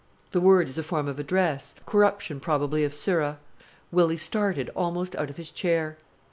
The 0.31 0.41
word 0.41 0.67
is 0.67 0.79
a 0.79 0.83
form 0.83 1.07
of 1.07 1.19
address, 1.19 1.75
corruption 1.85 2.39
probably 2.39 2.83
of 2.83 2.95
"Sirrah". 2.95 3.37
Willy 3.91 4.17
started 4.17 4.69
almost 4.75 5.15
out 5.15 5.29
of 5.29 5.37
his 5.37 5.51
chair. 5.51 5.99